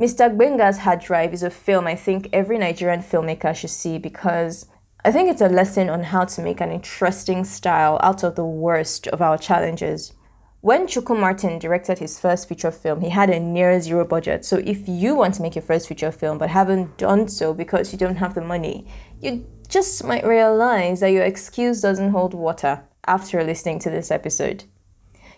[0.00, 0.34] Mr.
[0.34, 4.66] Gbenga's Hard Drive is a film I think every Nigerian filmmaker should see because
[5.04, 8.44] I think it's a lesson on how to make an interesting style out of the
[8.44, 10.14] worst of our challenges.
[10.62, 14.44] When Chukwu Martin directed his first feature film, he had a near zero budget.
[14.44, 17.92] So if you want to make your first feature film but haven't done so because
[17.92, 18.86] you don't have the money,
[19.20, 24.64] you just might realize that your excuse doesn't hold water after listening to this episode.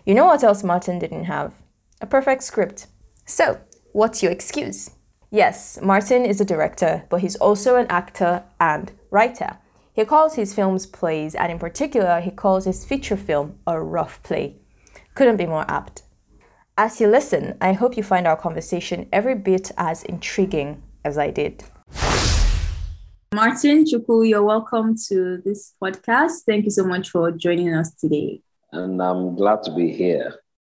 [0.05, 1.53] You know what else Martin didn't have?
[1.99, 2.87] A perfect script.
[3.25, 3.59] So,
[3.95, 4.91] what's your excuse?
[5.31, 9.57] Yes, Martin is a director, but he's also an actor and writer.
[9.93, 14.21] He calls his films plays, and in particular, he calls his feature film a rough
[14.21, 14.57] play.
[15.13, 16.03] Couldn't be more apt.
[16.77, 21.31] As you listen, I hope you find our conversation every bit as intriguing as I
[21.31, 21.63] did.
[23.33, 26.43] Martin Chukwu, you're welcome to this podcast.
[26.45, 28.41] Thank you so much for joining us today.
[28.73, 30.35] And I'm glad to be here.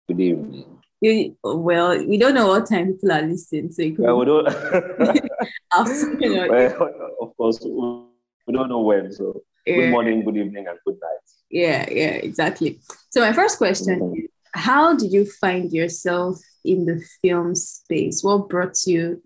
[0.10, 0.75] Good evening.
[1.06, 4.46] You, well, we don't know what time people are listening, so you well, we don't.
[5.70, 9.12] well, of course, we don't know when.
[9.12, 9.76] So, yeah.
[9.76, 11.26] good morning, good evening, and good night.
[11.52, 12.80] Yeah, yeah, exactly.
[13.12, 14.26] So my first question mm-hmm.
[14.54, 18.24] how did you find yourself in the film space?
[18.24, 19.22] What brought you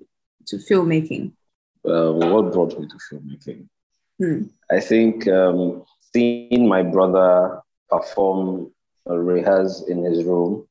[0.48, 1.32] to filmmaking?
[1.86, 3.68] Uh, what brought me to filmmaking?
[4.20, 4.44] Hmm.
[4.70, 8.72] I think um, seeing my brother perform
[9.06, 10.68] or rehearse in his room.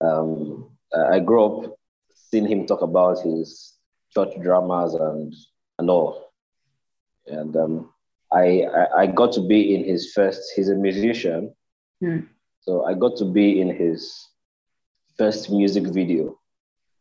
[0.00, 0.70] Um,
[1.12, 1.78] I grew up
[2.14, 3.74] seeing him talk about his
[4.14, 5.34] church dramas and
[5.78, 6.32] and all.
[7.26, 7.92] And um,
[8.32, 10.52] I, I, I got to be in his first.
[10.56, 11.54] He's a musician,
[12.02, 12.26] mm.
[12.60, 14.28] so I got to be in his
[15.16, 16.38] first music video.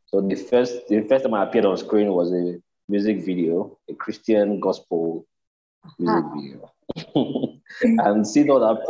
[0.07, 3.93] So the first the first time I appeared on screen was a music video, a
[3.93, 5.25] Christian gospel
[5.99, 6.33] music ah.
[6.35, 7.59] video,
[8.05, 8.85] and seeing all that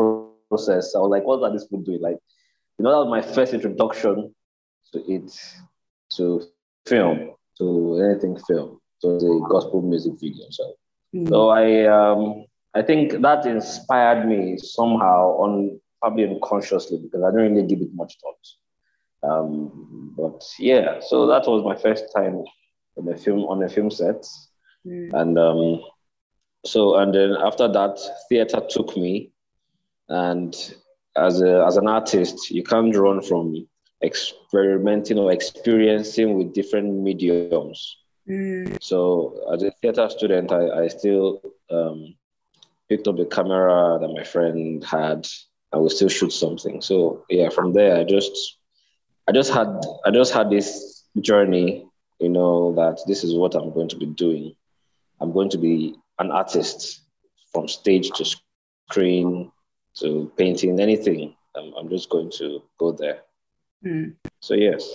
[0.49, 2.17] process, I was like, "What are these people doing?" Like,
[2.77, 4.33] you know, that was my first introduction
[4.93, 5.31] to it,
[6.15, 6.43] to
[6.85, 10.45] film, to anything film, to the gospel music video.
[10.49, 10.75] So
[11.15, 11.29] Mm.
[11.29, 17.53] So I um, I think that inspired me somehow on probably unconsciously because I didn't
[17.53, 19.29] really give it much thought.
[19.29, 22.43] Um, but yeah, so that was my first time
[22.97, 24.25] on a film on a film set,
[24.85, 25.13] mm.
[25.13, 25.81] and um,
[26.65, 27.99] so and then after that,
[28.29, 29.31] theater took me,
[30.09, 30.53] and
[31.17, 33.67] as a as an artist, you can't run from
[34.03, 37.97] experimenting or experiencing with different mediums.
[38.29, 38.81] Mm.
[38.81, 41.41] So as a theater student, I, I still
[41.71, 42.15] um,
[42.89, 45.27] picked up the camera that my friend had.
[45.73, 46.81] I would still shoot something.
[46.81, 48.57] So yeah, from there I just
[49.27, 49.67] I just had
[50.05, 51.85] I just had this journey,
[52.19, 54.55] you know, that this is what I'm going to be doing.
[55.19, 57.01] I'm going to be an artist
[57.51, 58.37] from stage to
[58.89, 59.51] screen
[59.99, 61.35] to painting, anything.
[61.55, 63.21] I'm, I'm just going to go there.
[63.85, 64.15] Mm.
[64.39, 64.89] So yes.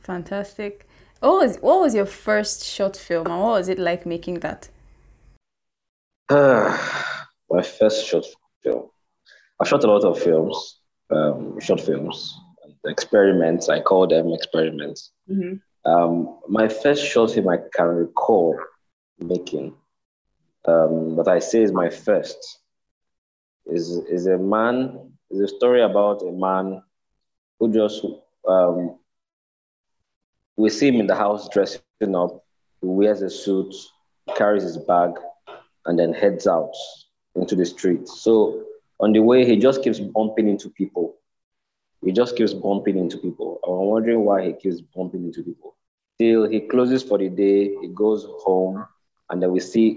[0.00, 0.86] Fantastic.
[1.20, 4.68] What was what was your first short film, and what was it like making that?
[6.28, 6.76] Uh,
[7.48, 8.26] my first short
[8.62, 8.88] film.
[9.60, 10.80] I shot a lot of films,
[11.10, 12.36] um, short films,
[12.84, 13.68] experiments.
[13.68, 15.12] I call them experiments.
[15.30, 15.90] Mm-hmm.
[15.90, 18.58] Um, my first short film I can recall
[19.20, 19.74] making,
[20.64, 22.58] um, that I say is my first,
[23.66, 25.10] is is a man.
[25.30, 26.82] Is a story about a man
[27.58, 28.04] who just
[28.46, 28.98] um,
[30.56, 32.44] we see him in the house dressing up.
[32.80, 33.74] He wears a suit,
[34.36, 35.12] carries his bag,
[35.86, 36.74] and then heads out
[37.34, 38.08] into the street.
[38.08, 38.64] So
[39.00, 41.16] on the way, he just keeps bumping into people.
[42.04, 43.60] He just keeps bumping into people.
[43.66, 45.76] I'm wondering why he keeps bumping into people.
[46.18, 48.84] Till he closes for the day, he goes home,
[49.30, 49.96] and then we see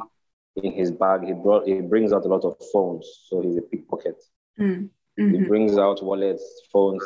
[0.63, 3.07] in his bag he brought he brings out a lot of phones.
[3.27, 4.21] So he's a pickpocket.
[4.59, 4.89] Mm.
[5.19, 5.33] Mm-hmm.
[5.33, 7.03] He brings out wallets, phones,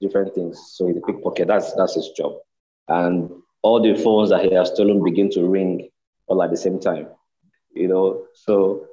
[0.00, 0.72] different things.
[0.74, 1.48] So he's a pickpocket.
[1.48, 2.34] That's that's his job
[2.88, 3.30] and
[3.62, 5.88] all the phones that he has stolen begin to ring
[6.26, 7.08] all at the same time.
[7.74, 8.86] You know, so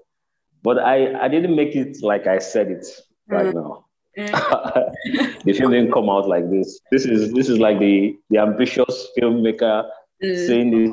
[0.64, 2.86] but I, I didn't make it like I said it
[3.28, 3.56] right mm.
[3.56, 3.86] now.
[4.18, 5.44] Mm.
[5.44, 6.80] the film didn't come out like this.
[6.92, 9.90] This is this is like the the ambitious filmmaker
[10.24, 10.48] mm.
[10.48, 10.92] saying this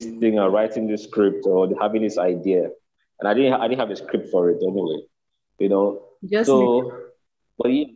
[0.00, 2.70] thing or writing this script or having this idea.
[3.20, 5.02] And I didn't I didn't have a script for it anyway.
[5.58, 6.02] You know.
[6.24, 7.06] Just so
[7.58, 7.86] but yeah,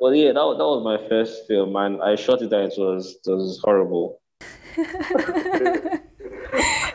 [0.00, 3.18] well, yeah, that, that was my first film, and I shot it and it was
[3.26, 4.20] it was horrible.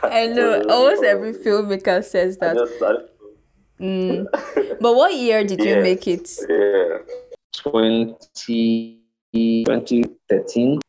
[0.03, 0.63] I know.
[0.69, 2.55] Almost every filmmaker says that.
[3.79, 4.25] Mm.
[4.79, 6.29] But what year did you make it?
[6.47, 6.99] Yeah,
[7.53, 8.15] 20,
[9.33, 10.79] 2013.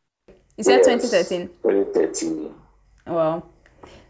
[0.56, 1.48] You said yes, 2013?
[1.62, 2.54] 2013.
[3.08, 3.42] Wow.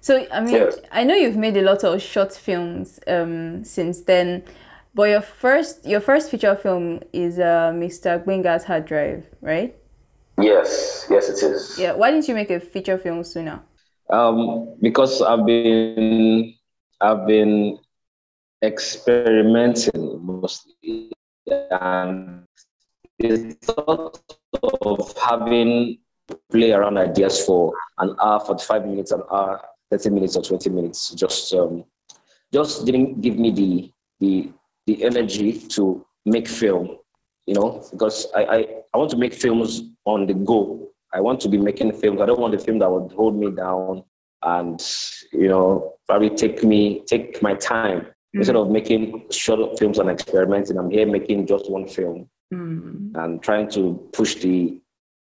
[0.05, 0.77] So, I mean, yes.
[0.93, 4.45] I know you've made a lot of short films um, since then.
[4.93, 8.23] But your first your first feature film is uh, Mr.
[8.23, 9.75] Gbenga's Hard Drive, right?
[10.37, 11.79] Yes, yes, it is.
[11.79, 11.95] Yeah.
[11.95, 13.63] Why didn't you make a feature film sooner?
[14.11, 16.53] Um, because I've been
[17.01, 17.79] I've been
[18.63, 21.13] experimenting mostly,
[21.47, 22.45] and
[23.19, 24.21] the thought
[24.83, 25.97] of having
[26.51, 31.11] play around ideas for an hour, 45 minutes, an hour, 30 minutes, or 20 minutes
[31.11, 31.85] just um,
[32.53, 34.53] just didn't give me the the
[34.87, 36.99] the energy to make film,
[37.47, 40.89] you know, because I, I, I want to make films on the go.
[41.13, 42.21] I want to be making films.
[42.21, 44.05] I don't want a film that would hold me down
[44.43, 44.83] and,
[45.33, 48.01] you know, probably take me, take my time.
[48.01, 48.39] Mm-hmm.
[48.39, 53.17] Instead of making short films and experimenting, I'm here making just one film mm-hmm.
[53.19, 54.81] and trying to push the,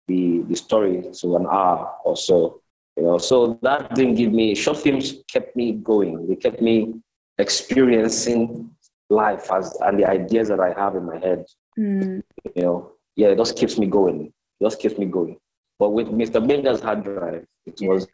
[0.07, 2.61] the, the story to an hour or so.
[2.99, 6.27] You know, so that didn't give me short films kept me going.
[6.27, 6.95] They kept me
[7.37, 8.71] experiencing
[9.09, 11.45] life as and the ideas that I have in my head.
[11.79, 12.21] Mm.
[12.55, 14.33] You know, yeah, it just keeps me going.
[14.59, 15.37] It just keeps me going.
[15.79, 16.45] But with Mr.
[16.45, 18.05] Gbenga's hard drive, it was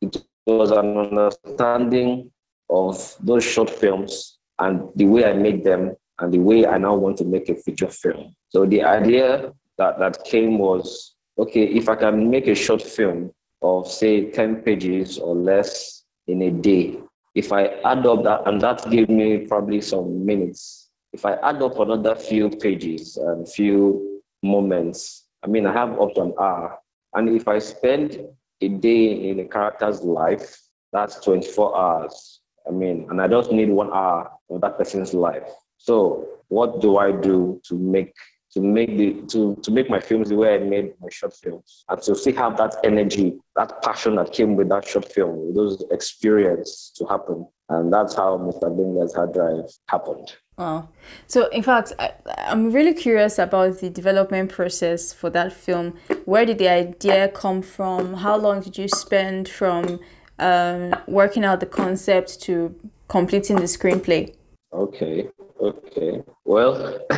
[0.00, 0.16] it
[0.46, 2.32] was an understanding
[2.70, 6.96] of those short films and the way I made them and the way I now
[6.96, 8.34] want to make a feature film.
[8.48, 13.30] So the idea that, that came was okay, if I can make a short film
[13.62, 16.98] of say 10 pages or less in a day,
[17.34, 21.62] if I add up that, and that gave me probably some minutes, if I add
[21.62, 26.78] up another few pages and few moments, I mean, I have up to an hour.
[27.14, 28.20] And if I spend
[28.60, 30.58] a day in a character's life,
[30.92, 32.40] that's 24 hours.
[32.66, 35.48] I mean, and I just need one hour of that person's life.
[35.78, 38.14] So, what do I do to make
[38.52, 41.84] to make the to to make my films the way I made my short films,
[41.88, 45.82] and to still have that energy, that passion that came with that short film, those
[45.90, 48.70] experience to happen, and that's how Mr.
[48.70, 50.34] Gbenga's hard drive happened.
[50.58, 50.88] Wow.
[51.26, 55.94] So, in fact, I, am really curious about the development process for that film.
[56.26, 58.14] Where did the idea come from?
[58.14, 59.98] How long did you spend from
[60.38, 62.74] um, working out the concept to
[63.08, 64.34] completing the screenplay?
[64.72, 65.28] Okay.
[65.62, 66.22] Okay.
[66.44, 66.98] Well,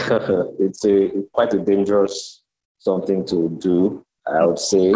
[0.61, 2.43] it's a quite a dangerous
[2.79, 4.95] something to do, I would say,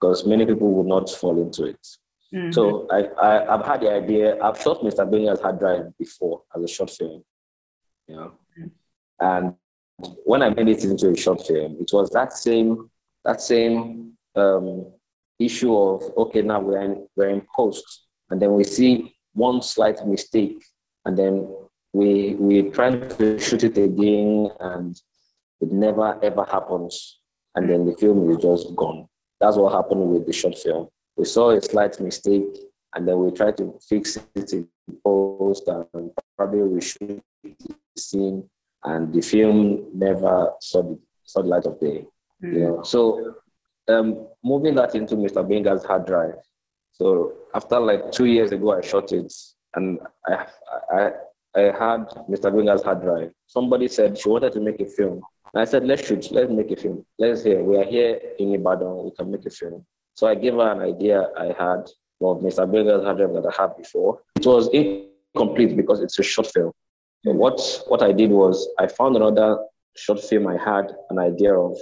[0.00, 1.86] because many people would not fall into it.
[2.32, 2.52] Mm-hmm.
[2.52, 4.40] So I, I have had the idea.
[4.40, 5.04] I've shot Mr.
[5.04, 7.24] Gbenga's hard drive before as a short film.
[8.06, 8.32] You know?
[8.56, 8.66] Mm-hmm.
[9.20, 9.54] And
[10.24, 12.88] when I made it into a short film, it was that same
[13.24, 14.86] that same um,
[15.40, 20.06] issue of okay, now we're in we're in post, and then we see one slight
[20.06, 20.64] mistake,
[21.04, 21.48] and then
[21.92, 25.00] we we tried to shoot it again and
[25.60, 27.18] it never ever happens.
[27.54, 29.08] And then the film is just gone.
[29.40, 30.88] That's what happened with the short film.
[31.16, 32.46] We saw a slight mistake
[32.94, 34.68] and then we tried to fix it in
[35.04, 38.48] post and probably reshoot the scene
[38.84, 42.06] and the film never saw the, saw the light of day.
[42.42, 42.54] Mm.
[42.54, 43.34] you know so
[43.88, 46.36] um, moving that into mr Gbenga's hard drive.
[46.92, 49.32] So after like two years ago i shot it
[49.74, 50.46] and i
[50.92, 51.12] i
[51.56, 52.50] I had Mr.
[52.52, 53.32] Gbenga's hard drive.
[53.46, 55.20] Somebody said she wanted to make a film.
[55.52, 57.04] And I said, let's shoot, let's make a film.
[57.18, 57.62] Let's hear.
[57.62, 59.84] We are here in Ibadan, we can make a film.
[60.14, 61.88] So I gave her an idea I had
[62.22, 62.66] of Mr.
[62.66, 64.20] Gbenga's hard drive that I had before.
[64.36, 66.72] It was incomplete because it's a short film.
[67.24, 69.58] So what, what I did was I found another
[69.96, 71.76] short film I had an idea of,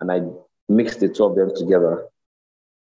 [0.00, 0.20] and I
[0.68, 2.06] mixed the two of them together.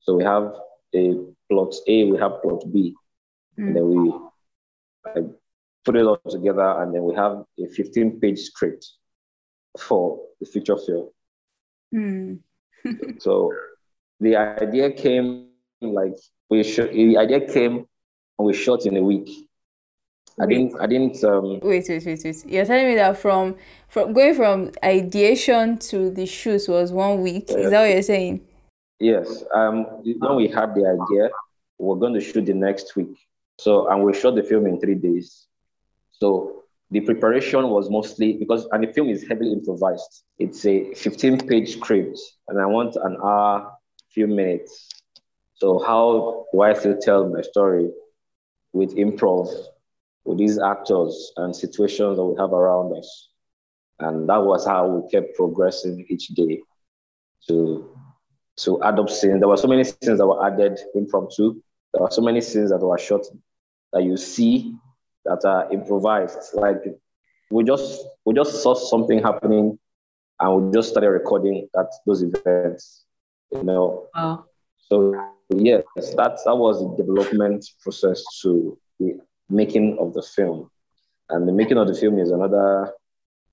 [0.00, 0.52] So we have
[0.94, 1.14] a
[1.50, 2.94] plot A, we have plot B,
[3.58, 3.66] mm.
[3.66, 4.12] and then we
[5.06, 5.24] I
[5.84, 8.86] put it all together, and then we have a 15 page script
[9.78, 11.08] for the feature film.
[11.94, 12.38] Mm.
[13.18, 13.52] so
[14.20, 15.48] the idea came
[15.80, 16.16] like
[16.48, 17.86] we shot, the idea came
[18.38, 19.30] and we shot in a week.
[20.40, 20.80] I didn't.
[20.80, 21.22] I didn't.
[21.22, 22.44] Um, wait, wait, wait, wait.
[22.46, 23.56] You're telling me that from
[23.88, 27.50] from going from ideation to the shoot was one week.
[27.50, 28.40] Is that what you're saying?
[28.98, 29.44] Yes.
[29.54, 29.84] Um.
[30.02, 31.30] When we had the idea,
[31.78, 33.18] we are going to shoot the next week.
[33.58, 35.46] So and we shot the film in three days.
[36.20, 40.24] So the preparation was mostly because, and the film is heavily improvised.
[40.38, 43.72] It's a 15 page script, and I want an hour,
[44.10, 44.88] few minutes.
[45.54, 47.90] So, how do I still tell my story
[48.72, 49.48] with improv,
[50.24, 53.28] with these actors and situations that we have around us?
[54.00, 56.60] And that was how we kept progressing each day
[57.48, 57.94] to,
[58.56, 59.40] to add up scenes.
[59.40, 61.60] There were so many scenes that were added impromptu.
[61.92, 63.26] There were so many scenes that were shot
[63.92, 64.74] that you see
[65.24, 66.54] that are improvised.
[66.54, 66.82] Like
[67.50, 69.78] we just we just saw something happening
[70.38, 73.04] and we just started recording that those events.
[73.52, 74.06] You know.
[74.14, 74.44] Wow.
[74.78, 75.14] So
[75.50, 75.84] yes,
[76.16, 80.70] that that was the development process to the making of the film.
[81.28, 82.92] And the making of the film is another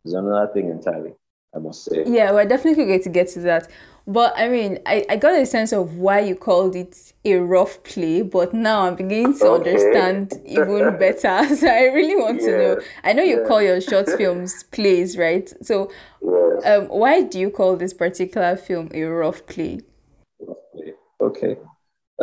[0.06, 1.14] is another thing entirely.
[1.56, 2.04] I must say.
[2.06, 3.70] Yeah, we're definitely going to get to that.
[4.10, 7.84] But I mean, I, I got a sense of why you called it a rough
[7.84, 9.72] play, but now I'm beginning to okay.
[9.72, 11.56] understand even better.
[11.56, 12.48] So I really want yeah.
[12.48, 12.82] to know.
[13.04, 13.48] I know you yeah.
[13.48, 15.52] call your short films plays, right?
[15.62, 16.66] So yes.
[16.66, 19.82] um, why do you call this particular film a rough play?
[20.40, 20.94] Rough play.
[21.20, 21.58] Okay.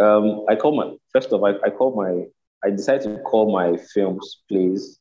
[0.00, 2.24] Um, I call my first of all, I, I call my
[2.66, 4.98] I decided to call my films plays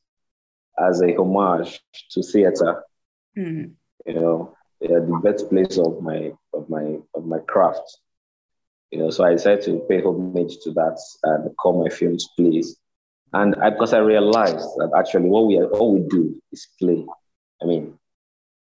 [0.78, 2.82] as a homage to theater.
[3.38, 3.72] Mm.
[4.06, 7.98] You know, they are the birthplace of my of my of my craft.
[8.90, 12.76] You know, so I decided to pay homage to that and call my films plays.
[13.32, 17.04] And I, because I realized that actually what we are, all we do is play.
[17.60, 17.98] I mean,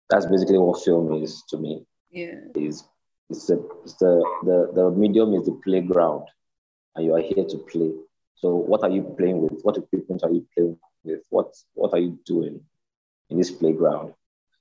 [0.10, 1.86] that's basically what film is to me.
[2.12, 2.36] Yeah.
[2.56, 2.84] Is
[3.30, 6.28] it's, a, it's the, the the medium is the playground,
[6.96, 7.92] and you are here to play.
[8.36, 9.62] So what are you playing with?
[9.64, 11.22] What equipment are you playing with?
[11.30, 12.62] What what are you doing
[13.30, 14.14] in this playground?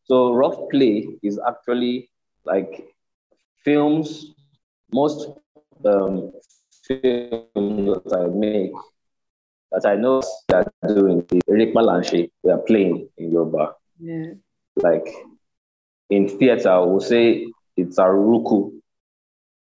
[0.08, 2.10] So rough play is actually
[2.44, 2.94] like
[3.64, 4.34] films,
[4.92, 5.28] most
[5.84, 6.32] um,
[6.86, 8.72] films that I make
[9.70, 13.74] that I know that doing the Eric Malanche, we are playing in Yoruba.
[14.00, 14.32] Yeah.
[14.76, 15.06] Like
[16.08, 17.46] in theater, we'll say
[17.76, 18.72] it's a ruku,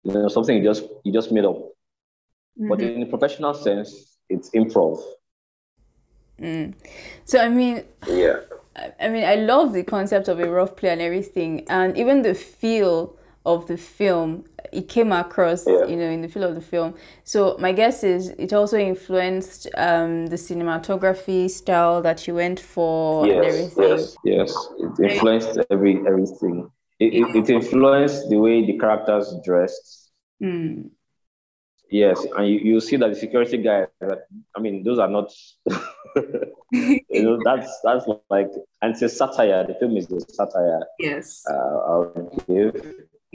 [0.03, 1.57] you know, something you just you just made up.
[1.57, 2.69] Mm-hmm.
[2.69, 5.01] But in the professional sense, it's improv.
[6.39, 6.73] Mm.
[7.25, 8.39] So I mean, yeah.
[8.99, 12.35] I mean, I love the concept of a rough play and everything, and even the
[12.35, 14.45] feel of the film.
[14.71, 15.85] It came across, yeah.
[15.85, 16.93] you know, in the feel of the film.
[17.23, 23.25] So my guess is it also influenced um, the cinematography style that you went for
[23.25, 23.83] yes, and everything.
[23.89, 26.69] Yes, yes, it influenced every everything.
[26.99, 30.11] It, it, it influenced the way the characters dressed.
[30.43, 30.91] Mm.
[31.91, 33.87] Yes, and you, you see that the security guy.
[34.55, 35.31] I mean, those are not.
[36.75, 38.49] you know, that's that's like,
[38.81, 39.65] and it's a satire.
[39.65, 40.83] The film is a satire.
[40.99, 41.43] Yes.
[41.49, 42.75] Uh, I'll give.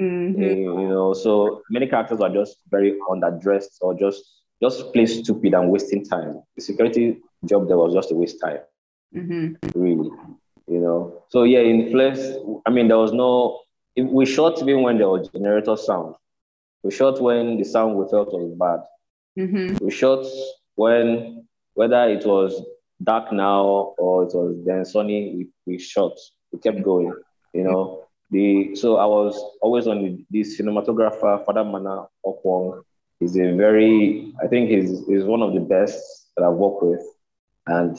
[0.01, 0.43] Mm-hmm.
[0.43, 4.23] You know, so many characters are just very underdressed or just
[4.63, 6.43] just play stupid and wasting time.
[6.57, 8.61] The security job there was just a waste time.
[9.15, 9.81] Mm-hmm.
[9.81, 10.11] Really,
[10.69, 11.25] you know.
[11.29, 12.19] So yeah, in Flesh,
[12.67, 13.61] I mean, there was no.
[13.97, 16.17] We shot even when there was generator sound
[16.85, 18.81] we shot when the sound we felt was bad.
[19.43, 19.85] Mm-hmm.
[19.85, 20.25] We shot
[20.77, 22.63] when whether it was
[23.03, 26.13] dark now or it was then sunny, we, we shot.
[26.53, 27.13] We kept going,
[27.53, 28.05] you know.
[28.31, 32.83] The so I was always on the, cinematographer, Father Mana Okwong.
[33.19, 37.05] He's a very, I think he's, he's one of the best that I've worked with.
[37.67, 37.99] And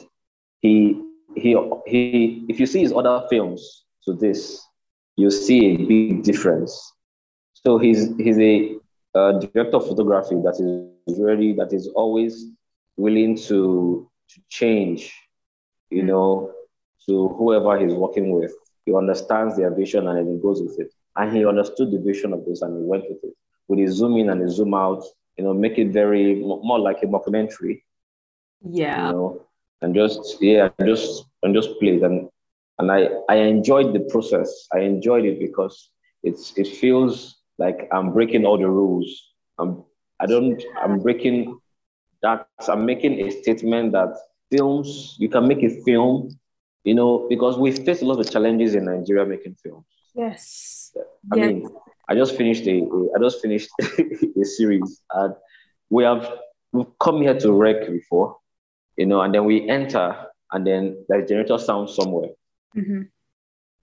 [0.62, 1.02] he
[1.36, 4.62] he he if you see his other films to this,
[5.16, 6.95] you see a big difference
[7.66, 8.76] so he's he's a
[9.16, 10.60] uh, director of photography that
[11.08, 12.46] is really that is always
[12.98, 15.14] willing to to change,
[15.90, 16.08] you mm.
[16.08, 16.52] know,
[17.08, 18.54] to whoever he's working with.
[18.86, 20.94] He understands their vision and he goes with it.
[21.16, 23.36] And he understood the vision of this and he went with it.
[23.68, 25.04] With his zoom in and his zoom out,
[25.38, 27.84] you know, make it very more like a documentary.
[28.62, 29.08] Yeah.
[29.08, 29.42] You know,
[29.82, 32.30] and just yeah, just and just play and
[32.78, 34.68] and I I enjoyed the process.
[34.72, 35.90] I enjoyed it because
[36.24, 39.34] it's it feels like I'm breaking all the rules.
[39.58, 39.84] I'm
[40.20, 41.60] I don't I'm breaking
[42.22, 44.16] that I'm making a statement that
[44.52, 46.38] films you can make a film,
[46.84, 49.86] you know, because we face a lot of challenges in Nigeria making films.
[50.14, 50.96] Yes.
[51.32, 51.48] I yes.
[51.48, 51.70] mean,
[52.08, 55.36] I just finished a, a I just finished a series and
[55.90, 56.40] we have
[56.72, 58.38] we've come here to wreck before,
[58.98, 62.30] you know, and then we enter and then there's generator sound somewhere.
[62.76, 63.02] Mm-hmm.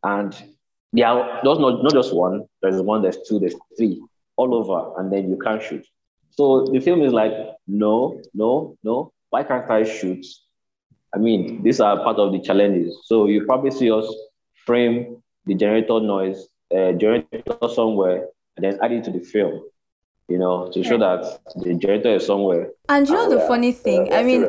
[0.04, 0.42] And
[0.92, 4.02] there are there's not, not just one, there's one, there's two, there's three,
[4.36, 5.86] all over, and then you can't shoot.
[6.30, 7.32] So the film is like,
[7.66, 9.12] no, no, no.
[9.30, 10.24] Why can't I shoot?
[11.14, 12.98] I mean, these are part of the challenges.
[13.04, 14.06] So you probably see us
[14.66, 19.62] frame the generator noise, uh, generator somewhere, and then add it to the film
[20.28, 22.70] you know, to show that the generator is somewhere.
[22.88, 24.46] And you know the uh, funny thing, I mean,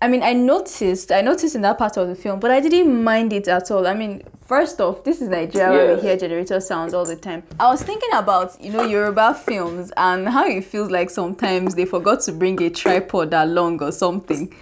[0.00, 3.02] I mean, I noticed, I noticed in that part of the film, but I didn't
[3.04, 3.86] mind it at all.
[3.86, 5.86] I mean, first off, this is Nigeria yes.
[5.86, 7.44] where we hear generator sounds all the time.
[7.60, 11.84] I was thinking about, you know, Yoruba films and how it feels like sometimes they
[11.84, 14.52] forgot to bring a tripod along or something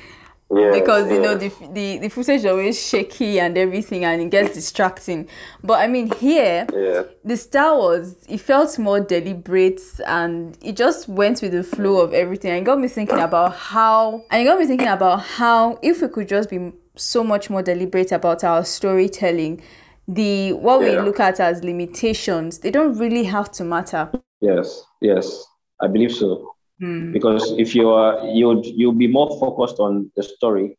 [0.51, 4.55] because you know the, the the footage is always shaky and everything and it gets
[4.55, 5.29] distracting.
[5.63, 7.03] But i mean here yeah.
[7.25, 12.13] the star was it felt more deliberate and it just went with the flow of
[12.13, 12.51] everything.
[12.51, 16.03] And it got me thinking about how and it got me thinking about how if
[16.03, 19.63] we could just be so much more deliberate about our storytelling
[20.09, 20.97] the what yeah.
[20.97, 24.11] we look at as limitations they don't really have to matter.
[24.41, 25.45] Yes yes.
[25.81, 27.13] I believe so Hmm.
[27.13, 30.79] Because if you are you'd you'll be more focused on the story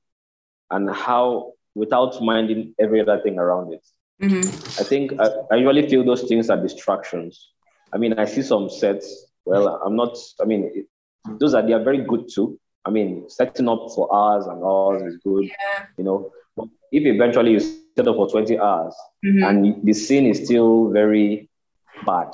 [0.71, 3.85] and how without minding every other thing around it.
[4.21, 4.81] Mm-hmm.
[4.81, 7.49] I think I, I usually feel those things are distractions.
[7.93, 9.25] I mean, I see some sets.
[9.45, 10.17] Well, I'm not.
[10.41, 10.85] I mean, it,
[11.39, 12.59] those are they are very good too.
[12.85, 15.45] I mean, setting up for hours and hours is good.
[15.45, 15.85] Yeah.
[15.97, 19.43] You know, but if eventually you set up for 20 hours mm-hmm.
[19.43, 21.49] and the scene is still very
[22.05, 22.33] bad.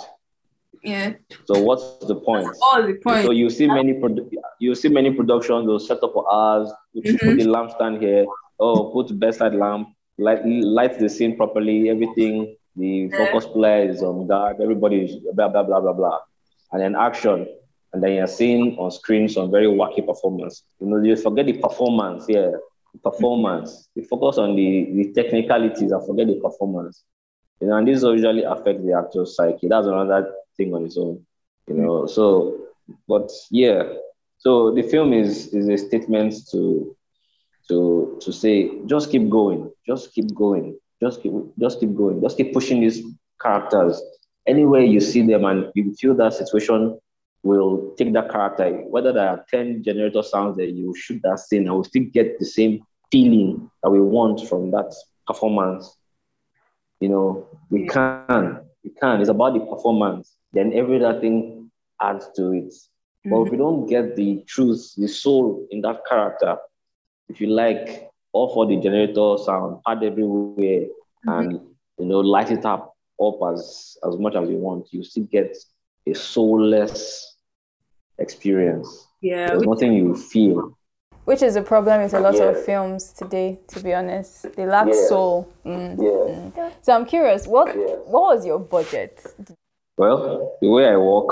[0.88, 1.14] Yeah.
[1.46, 2.46] So what's the point?
[2.46, 3.26] That's all the point.
[3.26, 4.30] So you see many produ-
[4.60, 5.68] you see many productions.
[5.68, 6.72] They'll set up for hours.
[6.96, 7.28] Mm-hmm.
[7.28, 8.26] Put the lamp stand here.
[8.60, 9.90] Oh, put bedside lamp.
[10.18, 11.90] Light light the scene properly.
[11.90, 12.56] Everything.
[12.76, 13.18] The yeah.
[13.18, 14.58] focus player is on guard.
[14.62, 16.20] Everybody is blah blah blah blah blah.
[16.72, 17.48] And then action
[17.94, 20.64] and then you're seeing on screen some very wacky performance.
[20.80, 22.52] You know, you forget the performance, yeah,
[22.94, 23.88] the performance.
[23.96, 27.04] You focus on the, the technicalities and forget the performance.
[27.60, 29.68] You know, and this usually affects the actor's psyche.
[29.68, 31.26] That's another thing on its own.
[31.68, 32.10] You know, mm.
[32.10, 32.68] so
[33.08, 33.84] but yeah.
[34.38, 36.96] So the film is is a statement to
[37.70, 42.38] to to say just keep going, just keep going, just keep just keep going, just
[42.38, 43.02] keep pushing these
[43.42, 44.02] characters.
[44.46, 46.98] Anywhere you see them and you feel that situation
[47.44, 51.64] will take that character, whether there are 10 generator sounds that you shoot that scene,
[51.64, 54.94] and we'll still get the same feeling that we want from that
[55.26, 55.97] performance.
[57.00, 59.22] You know, we can, we can.
[59.22, 60.34] It's about the performance.
[60.54, 62.74] Then every other thing adds to it.
[62.74, 63.30] Mm-hmm.
[63.30, 66.58] But if you don't get the truth, the soul in that character,
[67.30, 71.30] if you like, all for the generator sound, add everywhere, mm-hmm.
[71.30, 71.52] and
[71.98, 75.56] you know, light it up up as as much as you want, you still get
[76.06, 77.36] a soulless
[78.20, 79.08] experience.
[79.22, 79.48] Yeah.
[79.48, 80.77] There's nothing you feel.
[81.28, 82.52] Which is a problem with a lot yeah.
[82.52, 84.34] of films today, to be honest.
[84.56, 85.52] They lack soul.
[85.66, 85.98] Mm.
[86.00, 86.64] Yeah.
[86.64, 86.72] Mm.
[86.82, 87.68] So I'm curious, what
[88.14, 89.14] what was your budget?
[89.98, 91.32] Well, the way I work,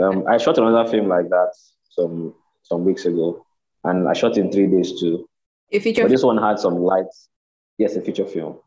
[0.00, 1.50] um, I shot another film like that
[1.90, 3.44] some some weeks ago,
[3.82, 5.28] and I shot in three days too.
[5.72, 6.02] A feature.
[6.02, 7.28] But this one had some lights.
[7.78, 8.60] Yes, a feature film.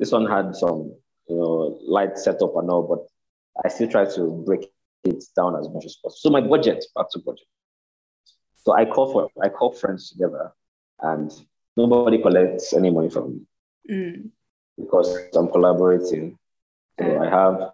[0.00, 0.92] This one had some,
[1.28, 3.02] you know, light setup and all, but
[3.64, 4.62] I still try to break
[5.04, 6.18] it down as much as possible.
[6.18, 7.46] So my budget, back to budget.
[8.62, 10.52] So I call for I call friends together,
[11.00, 11.30] and
[11.76, 13.40] nobody collects any money from me
[13.90, 14.30] mm.
[14.78, 16.38] because I'm collaborating.
[16.98, 17.26] So mm.
[17.26, 17.72] I have,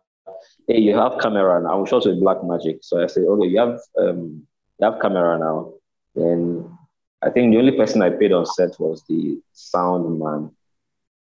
[0.66, 1.78] hey, you have camera now.
[1.78, 4.46] I'm shot with Blackmagic, so I say, okay, you have um,
[4.78, 5.74] you have camera now.
[6.14, 6.78] Then
[7.20, 10.50] I think the only person I paid on set was the sound man.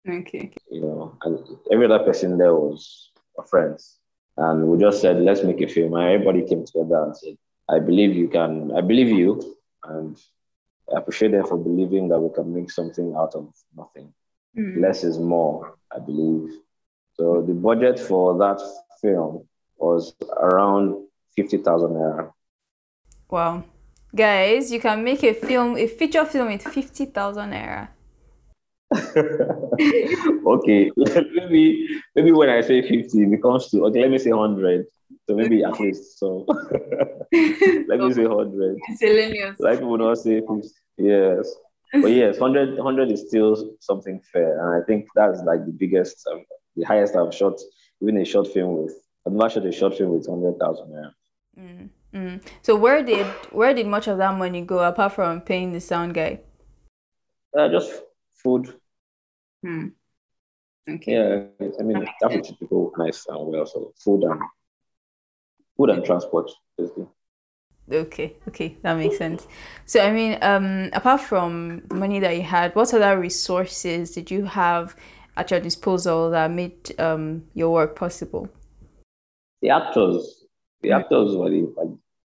[0.09, 0.53] Okay.
[0.71, 1.39] You know, and
[1.71, 3.11] every other person there was
[3.49, 3.99] friends.
[4.37, 5.95] And we just said, let's make a film.
[5.95, 7.37] And everybody came together and said,
[7.69, 9.57] I believe you can, I believe you.
[9.85, 10.17] And
[10.95, 14.13] I appreciate them for believing that we can make something out of nothing.
[14.57, 14.81] Mm.
[14.81, 16.51] Less is more, I believe.
[17.15, 18.61] So the budget for that
[19.01, 19.47] film
[19.79, 22.33] was around 50,000 naira.
[23.31, 23.65] Wow.
[24.15, 27.89] Guys, you can make a film, a feature film with 50,000 naira.
[30.47, 34.85] okay, maybe maybe when I say 50, it becomes to okay, let me say 100.
[35.29, 38.77] So maybe at least so let me say 100.
[38.89, 39.61] Miscellaneous.
[39.61, 40.69] Like people not say 50.
[40.99, 41.55] Yes.
[41.93, 44.59] But yes, 100, 100 is still something fair.
[44.59, 47.61] And I think that's like the biggest, um, the highest I've shot,
[48.01, 48.95] even a short film with.
[49.27, 50.91] I've not shot a short film with 100,000.
[50.91, 51.63] Yeah.
[51.63, 52.43] Mm, mm.
[52.63, 56.15] So where did where did much of that money go apart from paying the sound
[56.15, 56.41] guy?
[57.57, 57.93] Uh, just
[58.43, 58.75] food,
[59.63, 59.89] Hmm.
[60.89, 61.13] Okay.
[61.13, 63.67] Yeah, I mean that that's typical nice and well.
[63.67, 64.41] So food and
[65.77, 67.07] food and transport, basically.
[67.91, 69.47] Okay, okay, that makes sense.
[69.87, 74.31] So I mean, um, apart from the money that you had, what other resources did
[74.31, 74.97] you have
[75.37, 78.49] at your disposal that made um your work possible?
[79.61, 80.45] The actors,
[80.81, 81.63] the actors were the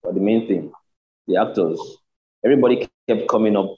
[0.03, 0.73] were the main thing.
[1.27, 1.81] The actors,
[2.45, 3.77] everybody kept coming up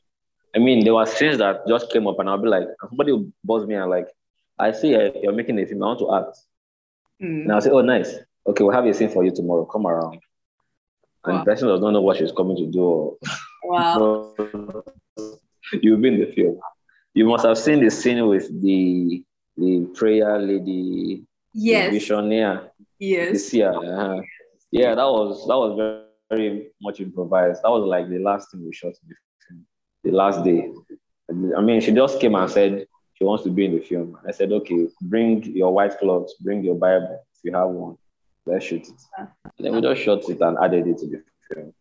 [0.54, 3.30] I mean, there were scenes that just came up, and I'll be like, somebody will
[3.44, 4.08] buzz me and like,
[4.58, 5.82] I see you're making a film.
[5.82, 6.38] I want to act.
[7.22, 7.42] Mm.
[7.42, 8.16] And I'll say, oh, nice.
[8.48, 9.66] Okay, we'll have a scene for you tomorrow.
[9.66, 10.20] Come around.
[11.24, 11.38] And wow.
[11.38, 13.18] the person does not know what she's coming to do.
[13.64, 14.34] Wow.
[15.82, 16.58] you've been in the film.
[17.12, 19.22] You must have seen the scene with the
[19.58, 21.24] the prayer lady.
[21.52, 21.92] Yes.
[21.92, 22.70] The visionaire.
[22.98, 23.32] Yes.
[23.32, 23.72] This year.
[23.72, 24.22] Uh-huh.
[24.70, 27.62] Yeah, that was that was very, very much improvised.
[27.62, 29.14] That was like the last thing we shot in the
[29.46, 29.66] film,
[30.04, 30.70] the last day.
[31.56, 34.16] I mean, she just came and said she wants to be in the film.
[34.26, 37.98] I said, okay, bring your white clothes, bring your Bible if you have one.
[38.46, 39.00] Let's shoot it.
[39.18, 41.22] And then we just shot it and added it to the
[41.52, 41.72] film.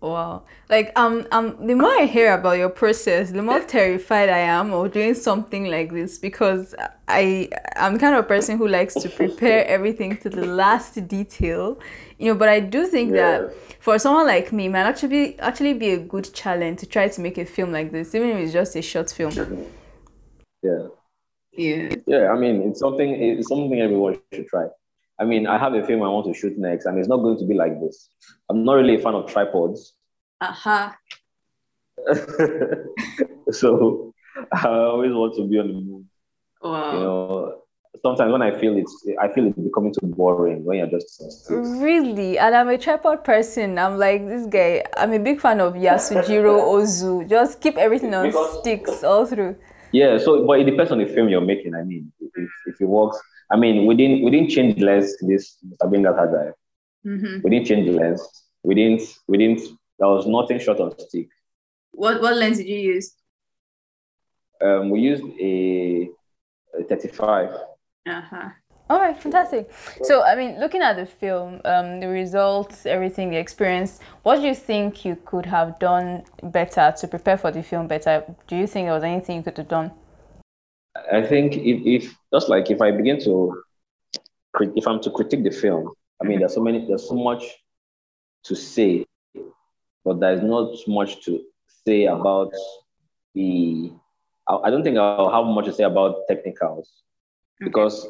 [0.00, 0.44] Wow.
[0.70, 4.72] Like um um the more I hear about your process, the more terrified I am
[4.72, 6.74] of doing something like this because
[7.08, 11.80] I I'm kind of a person who likes to prepare everything to the last detail.
[12.18, 13.40] You know, but I do think yeah.
[13.40, 17.08] that for someone like me, might actually be, actually be a good challenge to try
[17.08, 19.32] to make a film like this, even if it's just a short film.
[20.62, 20.88] Yeah.
[21.52, 21.94] Yeah.
[22.06, 23.10] Yeah, I mean, it's something.
[23.10, 24.66] It's something everyone should try.
[25.20, 27.38] I mean, I have a film I want to shoot next, and it's not going
[27.38, 28.08] to be like this.
[28.48, 29.94] I'm not really a fan of tripods.
[30.40, 30.92] Uh-huh.
[33.50, 34.14] so
[34.52, 36.04] I always want to be on the move.
[36.62, 36.92] Wow.
[36.92, 37.62] You know,
[38.02, 41.20] sometimes when I feel it's, I feel it's becoming too boring when you're just.
[41.50, 43.78] Really, and I'm a tripod person.
[43.78, 44.84] I'm like this guy.
[44.96, 47.28] I'm a big fan of Yasujiro Ozu.
[47.28, 49.56] Just keep everything on because, sticks all through.
[49.90, 50.18] Yeah.
[50.18, 51.74] So, but it depends on the film you're making.
[51.74, 53.20] I mean, if, if it works.
[53.50, 56.52] I mean, we didn't we didn't change lens this Sabinga hard drive.
[57.06, 57.40] Mm-hmm.
[57.42, 58.22] We didn't change the lens.
[58.62, 59.62] We didn't we didn't.
[59.98, 61.28] There was nothing short of stick.
[61.92, 63.14] What what lens did you use?
[64.60, 66.08] Um, we used a,
[66.78, 67.50] a 35.
[68.06, 68.48] Uh-huh.
[68.90, 69.70] All right, fantastic.
[70.02, 74.46] So, I mean, looking at the film, um, the results, everything, the experience, what do
[74.46, 78.24] you think you could have done better to prepare for the film better?
[78.46, 79.92] Do you think there was anything you could have done?
[81.12, 83.62] I think if, if just like if I begin to,
[84.60, 87.44] if I'm to critique the film, I mean, there's so many, there's so much
[88.44, 89.06] to say,
[90.04, 91.42] but there's not much to
[91.86, 92.52] say about
[93.34, 93.92] the.
[94.48, 96.90] I don't think I'll have much to say about technicals
[97.60, 98.06] because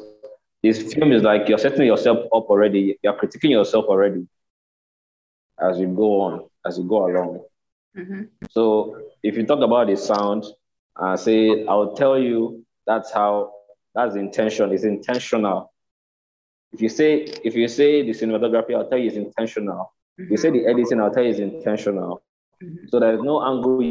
[0.63, 2.97] this film is like you're setting yourself up already.
[3.03, 4.25] You're critiquing yourself already
[5.61, 7.43] as you go on, as you go along.
[7.97, 8.23] Mm-hmm.
[8.51, 10.45] So if you talk about the sound,
[10.95, 13.51] I uh, say I'll tell you that's how
[13.95, 14.71] that's intention.
[14.73, 15.71] It's intentional.
[16.73, 17.13] If you say
[17.49, 19.93] if you say the cinematography, I'll tell you it's intentional.
[20.19, 20.23] Mm-hmm.
[20.23, 22.21] If you say the editing, I'll tell you it's intentional.
[22.63, 22.87] Mm-hmm.
[22.89, 23.81] So there's no angle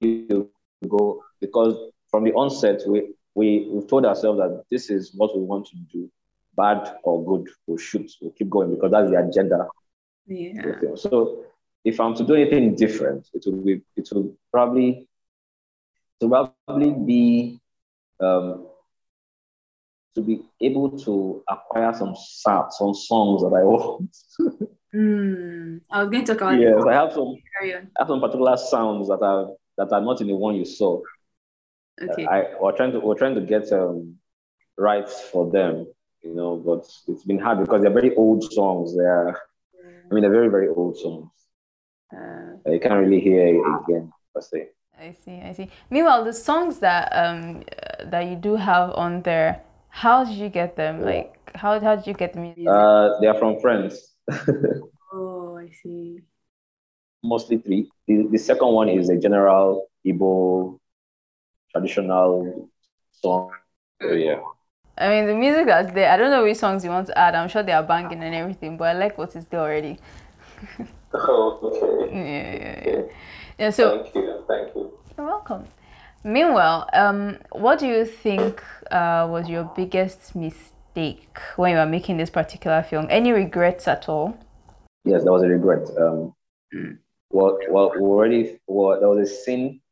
[0.00, 0.50] you
[0.96, 1.74] go because
[2.10, 5.76] from the onset we we, we've told ourselves that this is what we want to
[5.92, 6.10] do,
[6.56, 9.68] bad or good, we'll shoot, we'll keep going because that's the agenda.
[10.26, 10.96] Yeah.
[10.96, 11.44] So
[11.84, 15.06] if I'm to do anything different, it will be, it will probably,
[16.20, 17.60] to probably be,
[18.20, 18.66] um,
[20.14, 24.16] to be able to acquire some some songs that I want.
[24.94, 26.60] mm, I was going to talk about.
[26.60, 27.34] Yes, I have some.
[27.62, 31.00] I have some particular sounds that are that are not in the one you saw.
[32.00, 32.26] Okay.
[32.26, 34.16] I we're trying to we're trying to get um,
[34.76, 35.86] rights for them,
[36.22, 38.96] you know, but it's been hard because they're very old songs.
[38.96, 39.30] They're,
[40.10, 41.30] I mean, they're very very old songs.
[42.12, 44.68] Uh, you can't really hear it again per se.
[45.00, 45.70] I see, I see.
[45.90, 47.62] Meanwhile, the songs that um
[48.10, 51.02] that you do have on there, how did you get them?
[51.02, 52.66] Like, how how did you get the music?
[52.66, 54.14] Uh, they are from friends.
[55.12, 56.20] oh, I see.
[57.22, 57.88] Mostly three.
[58.06, 60.78] The, the second one is a general Igbo
[61.72, 62.70] traditional
[63.12, 63.52] song.
[64.02, 64.40] So yeah.
[64.96, 67.36] I mean, the music that's there, I don't know which songs you want to add.
[67.36, 69.98] I'm sure they are banging and everything, but I like what is there already.
[71.14, 72.14] oh, okay.
[72.14, 73.02] Yeah, yeah, yeah.
[73.58, 74.44] Yeah so, thank you.
[74.48, 74.98] Thank you.
[75.16, 75.64] You're welcome.
[76.24, 82.16] Meanwhile, um, what do you think uh, was your biggest mistake when you were making
[82.16, 83.06] this particular film?
[83.08, 84.36] Any regrets at all?
[85.04, 85.88] Yes, there was a regret.
[85.98, 86.34] Um,
[86.74, 86.98] mm.
[87.30, 89.82] Well, well, we already well, there was a scene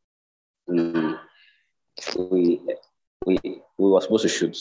[0.65, 1.13] we
[2.17, 2.61] we
[3.27, 4.57] we we were supposed to shoot.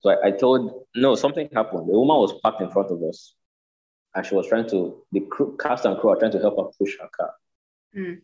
[0.00, 1.88] So I, I told no, something happened.
[1.88, 3.34] The woman was parked in front of us,
[4.14, 6.70] and she was trying to the crew, cast and crew are trying to help her
[6.78, 7.32] push her car.
[7.96, 8.20] Mm.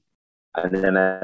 [0.54, 1.22] And then I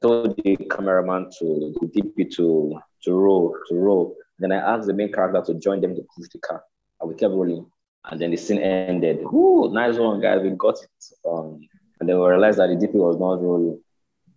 [0.00, 4.16] told the cameraman to the DP to to roll to roll.
[4.38, 6.62] Then I asked the main character to join them to push the car,
[7.00, 7.66] and we kept rolling.
[8.04, 9.18] And then the scene ended.
[9.24, 10.40] Ooh, nice one, guys.
[10.42, 11.28] We got it.
[11.28, 11.60] Um,
[12.00, 13.80] and then we realized that the DP was not rolling.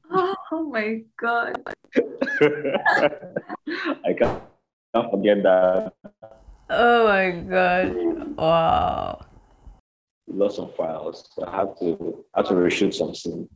[0.51, 1.57] Oh my god.
[4.05, 4.43] I can't,
[4.93, 5.93] can't forget that.
[6.69, 8.37] Oh my god.
[8.37, 9.22] Wow.
[10.27, 11.29] Lots of files.
[11.33, 13.47] So I have to I have to reshoot something.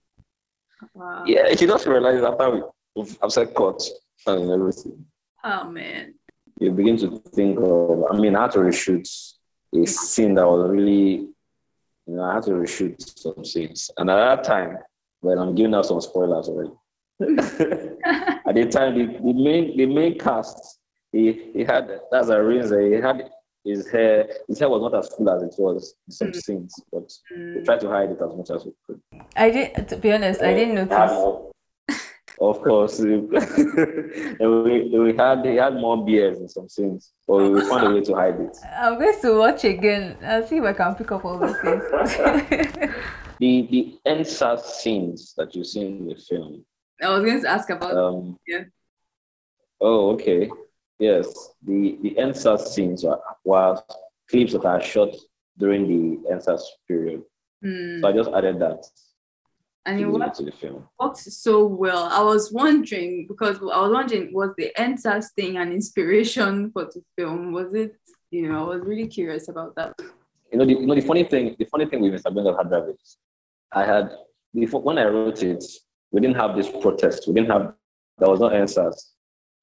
[0.94, 1.24] Wow.
[1.26, 2.50] Yeah, she doesn't realize after
[2.96, 3.82] we I've said cut
[4.26, 5.06] and everything.
[5.44, 6.16] Oh man.
[6.60, 9.08] You begin to think of I mean I had to reshoot
[9.76, 11.30] a scene that was really
[12.08, 13.92] you know, I had to reshoot some scenes.
[13.98, 14.78] And at that time,
[15.22, 16.72] well, I'm giving out some spoilers already.
[17.20, 20.80] At the time, the, the main the main cast,
[21.12, 23.30] he, he had that's a reason he had
[23.68, 26.36] his hair his hair was not as full as it was in some mm.
[26.36, 27.58] scenes, but mm.
[27.58, 29.02] we tried to hide it as much as we could.
[29.36, 31.54] I did to be honest, I didn't notice.
[32.40, 33.30] of course, and
[34.64, 38.02] we, we had he had more beers in some scenes, but we found a way
[38.02, 38.58] to hide it.
[38.76, 41.84] I'm going to watch again I'll see if I can pick up all those things.
[43.40, 46.66] the the EndSARS scenes that you see in the film
[47.02, 47.96] I was going to ask about.
[47.96, 48.64] Um, yeah.
[49.80, 50.50] Oh, okay.
[51.00, 53.80] Yes, the the EndSARS scenes were, were
[54.30, 55.10] clips that are shot
[55.58, 57.22] during the EndSARS period.
[57.64, 58.02] Mm.
[58.02, 58.86] So I just added that.
[59.86, 60.42] and it worked,
[61.00, 62.10] worked so well.
[62.12, 67.02] I was wondering because I was wondering was the EndSARS thing an inspiration for the
[67.18, 67.52] film?
[67.52, 67.96] Was it?
[68.32, 69.94] You know, I was really curious about that.
[70.52, 72.34] You know, the, you know, the funny thing, the funny thing with Mr.
[72.34, 73.18] Bengal Drive is,
[73.72, 74.12] I had
[74.54, 75.64] before when I wrote it,
[76.12, 77.28] we didn't have this protest.
[77.28, 77.74] We didn't have
[78.18, 79.12] there was no EndSARS.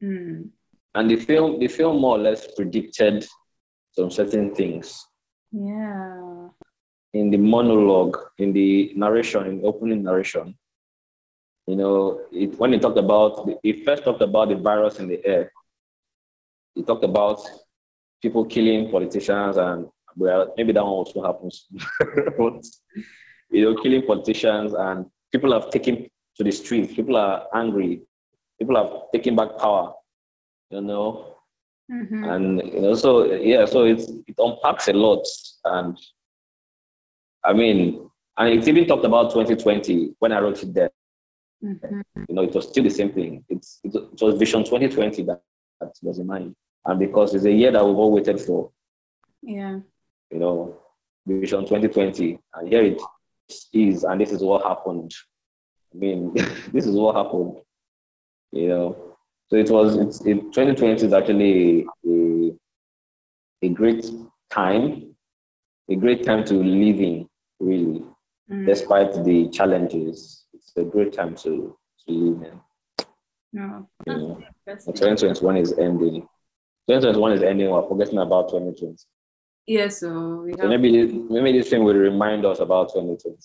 [0.02, 0.50] Mm.
[0.94, 3.26] And the film, the film more or less predicted
[3.92, 5.04] some certain things.
[5.52, 6.48] Yeah
[7.14, 10.54] in the monologue, in the narration, in the opening narration,
[11.66, 15.24] you know, it, when he talked about, he first talked about the virus in the
[15.24, 15.50] air.
[16.74, 17.40] He talked about
[18.20, 21.66] people killing politicians, and well, maybe that one also happens.
[22.38, 22.64] but,
[23.50, 26.92] you know, killing politicians, and people have taken to the streets.
[26.92, 28.02] People are angry.
[28.58, 29.94] People have taken back power.
[30.70, 31.36] You know,
[31.90, 32.24] mm-hmm.
[32.24, 35.24] and you know, so yeah, so it's it unpacks a lot,
[35.64, 35.98] and
[37.44, 40.90] I mean, and it's even talked about 2020 when I wrote it there.
[41.62, 42.00] Mm-hmm.
[42.28, 43.44] You know, it was still the same thing.
[43.48, 45.40] It's, it, was Vision 2020 that,
[45.80, 46.54] that was in mind.
[46.84, 48.70] And because it's a year that we've all waited for.
[49.42, 49.78] Yeah.
[50.30, 50.78] You know,
[51.26, 52.38] Vision 2020.
[52.54, 53.00] And here it
[53.72, 55.14] is, and this is what happened.
[55.94, 56.34] I mean,
[56.72, 57.58] this is what happened.
[58.52, 59.13] You know,
[59.48, 62.52] so it was, it's, it, 2020 is actually a,
[63.62, 64.06] a great
[64.50, 65.14] time,
[65.88, 67.28] a great time to live in
[67.60, 68.04] really.
[68.50, 68.66] Mm.
[68.66, 71.76] Despite the challenges, it's a great time to,
[72.06, 72.60] to live in.
[73.52, 73.88] No.
[74.06, 76.22] Know, 2021 is ending.
[76.88, 77.70] 2021 is ending.
[77.70, 78.96] We're forgetting about 2020.
[79.66, 83.38] Yeah, so, so maybe maybe this thing will remind us about 2020.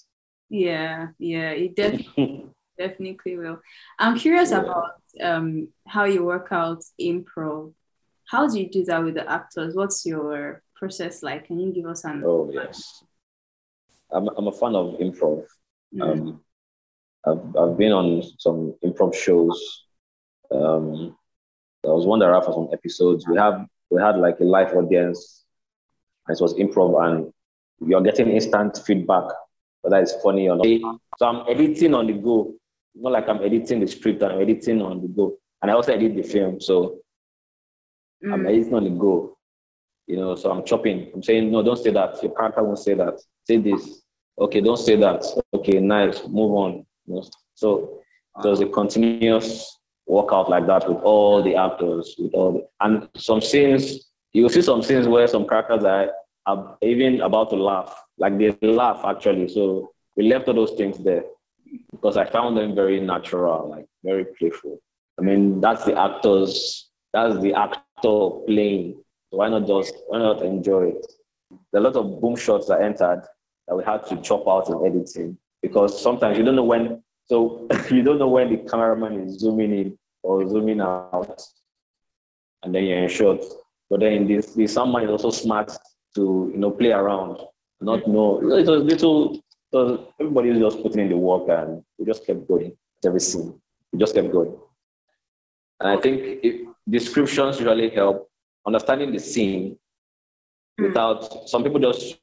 [0.49, 2.47] Yeah, yeah, it definitely
[2.79, 3.59] definitely will.
[3.99, 4.61] I'm curious yeah.
[4.61, 7.73] about um how you work out improv.
[8.25, 9.75] How do you do that with the actors?
[9.75, 11.45] What's your process like?
[11.47, 12.23] Can you give us an?
[12.25, 13.03] Oh yes.
[14.11, 15.45] I'm, I'm a fan of improv.
[15.93, 16.01] Mm.
[16.01, 16.41] Um,
[17.27, 19.85] I've, I've been on some improv shows.
[20.49, 21.15] Um,
[21.83, 23.27] there was one that ran for some episodes.
[23.27, 25.45] We have we had like a live audience,
[26.27, 27.31] and it was improv, and
[27.87, 29.25] you're getting instant feedback
[29.81, 30.99] whether it's funny or not.
[31.17, 32.53] So I'm editing on the go,
[32.95, 34.23] not like I'm editing the script.
[34.23, 36.59] I'm editing on the go, and I also edit the film.
[36.59, 36.99] So
[38.23, 38.33] mm.
[38.33, 39.37] I'm editing on the go.
[40.07, 41.11] You know, so I'm chopping.
[41.13, 42.21] I'm saying, no, don't say that.
[42.23, 43.21] Your character won't say that.
[43.45, 44.01] Say this.
[44.39, 45.23] Okay, don't say that.
[45.53, 46.27] Okay, nice.
[46.27, 46.85] Move on.
[47.05, 47.29] You know?
[47.53, 48.01] So
[48.41, 53.41] there's a continuous workout like that with all the actors, with all the, and some
[53.41, 54.09] scenes.
[54.33, 56.11] You will see some scenes where some characters are,
[56.47, 59.47] are even about to laugh, like they laugh actually.
[59.47, 61.23] So we left all those things there
[61.91, 64.79] because I found them very natural, like very playful.
[65.19, 70.41] I mean, that's the actors, that's the actor playing so why not just why not
[70.41, 71.05] enjoy it?
[71.71, 73.23] There are a lot of boom shots that entered
[73.67, 77.03] that we had to chop out in editing because sometimes you don't know when.
[77.25, 81.41] So you don't know when the cameraman is zooming in or zooming out,
[82.63, 83.39] and then you're in shot.
[83.89, 85.71] But then this, the soundman is also smart
[86.15, 87.37] to you know play around,
[87.81, 88.39] not know.
[88.57, 89.43] It was little.
[89.71, 92.75] So everybody was just putting in the work, and we just kept going.
[93.05, 93.59] Every scene,
[93.91, 94.55] we just kept going.
[95.79, 98.29] And I think it, descriptions usually help
[98.65, 99.77] understanding the scene
[100.79, 100.87] mm.
[100.87, 102.17] without some people just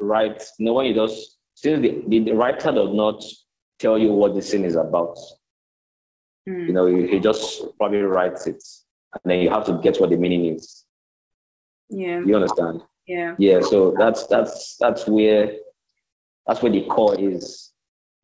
[0.00, 3.22] write, no one you just since the, the, the, writer does not
[3.78, 5.16] tell you what the scene is about.
[6.48, 6.66] Mm.
[6.66, 8.62] You know, he, he just probably writes it
[9.24, 10.84] and then you have to get what the meaning is.
[11.88, 12.20] Yeah.
[12.24, 12.82] You understand?
[13.06, 13.34] Yeah.
[13.38, 13.60] Yeah.
[13.60, 15.52] So that's that's that's where
[16.46, 17.72] that's where the core is.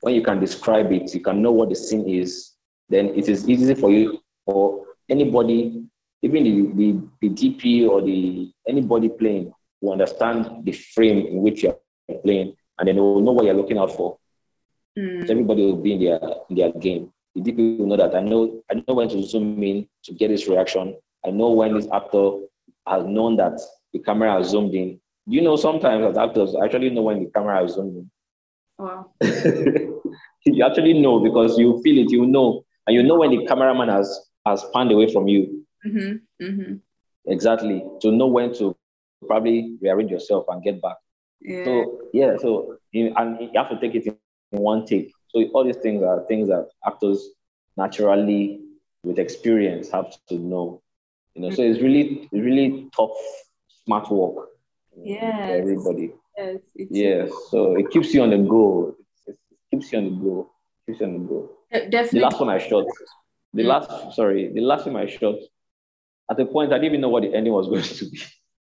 [0.00, 2.52] When you can describe it, you can know what the scene is,
[2.88, 5.84] then it is easy for you or anybody
[6.22, 11.62] even the, the, the DP or the anybody playing will understand the frame in which
[11.62, 11.78] you're
[12.22, 14.18] playing and then they will know what you're looking out for.
[14.96, 15.26] Mm.
[15.26, 17.12] So everybody will be in their in their game.
[17.34, 20.28] The DP will know that I know I know when to zoom in to get
[20.28, 20.96] this reaction.
[21.26, 22.38] I know when this actor
[22.86, 23.60] has known that
[23.92, 25.00] the camera has zoomed in.
[25.26, 28.10] You know, sometimes as actors I actually know when the camera is zoomed in.
[28.78, 29.12] Wow.
[30.44, 33.88] you actually know because you feel it, you know, and you know when the cameraman
[33.88, 35.64] has has panned away from you.
[35.86, 36.44] Mm-hmm.
[36.44, 36.74] Mm-hmm.
[37.26, 37.84] Exactly.
[38.00, 38.76] To know when to
[39.26, 40.96] probably rearrange yourself and get back.
[41.40, 41.64] Yeah.
[41.64, 44.16] So yeah, so you, and you have to take it in
[44.50, 45.12] one take.
[45.28, 47.28] So all these things are things that actors
[47.76, 48.60] naturally,
[49.04, 50.82] with experience, have to know.
[51.34, 51.56] You know, mm-hmm.
[51.56, 53.10] so it's really, really tough,
[53.84, 54.48] smart work.
[54.96, 55.48] Yeah.
[55.50, 56.12] Everybody.
[56.36, 56.56] Yes.
[56.74, 57.30] Yes.
[57.50, 58.96] So it keeps you on the go.
[59.26, 59.36] It,
[59.70, 60.50] keeps you on the go.
[60.86, 61.50] Keeps you on the go.
[61.70, 62.20] Definitely.
[62.20, 62.84] The last one I shot.
[63.54, 65.34] The last, sorry, the last time I shot
[66.30, 68.20] at a point, I didn't even know what the ending was going to be.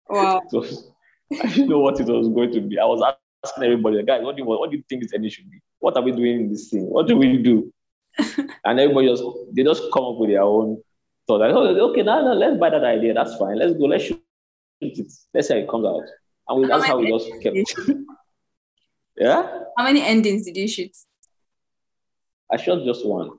[0.09, 0.43] Wow.
[0.53, 0.91] was,
[1.33, 2.79] I didn't know what it was going to be.
[2.79, 3.03] I was
[3.45, 5.61] asking everybody, guys, what do you what do you think this ending should be?
[5.85, 6.87] what are we doing in this scene?
[6.87, 7.71] What do we do?
[8.65, 10.83] and everybody just they just come up with their own
[11.27, 11.41] thought.
[11.41, 13.13] Like, oh, okay, now, now let's buy that idea.
[13.13, 13.59] That's fine.
[13.59, 13.85] Let's go.
[13.85, 14.24] Let's shoot
[14.87, 15.13] it.
[15.33, 16.03] Let's how it comes out.
[16.49, 17.57] And we, that's how we just kept.
[19.17, 19.61] yeah.
[19.77, 20.97] How many endings did you shoot?
[22.51, 23.31] I shot just one.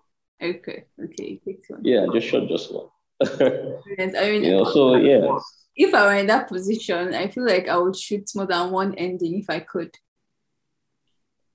[0.42, 0.86] Okay.
[1.02, 1.42] Okay.
[1.68, 1.82] One.
[1.84, 2.88] Yeah, just shot just one.
[3.22, 5.38] I mean, you know, so yeah.
[5.76, 8.96] If I were in that position, I feel like I would shoot more than one
[8.96, 9.94] ending if I could.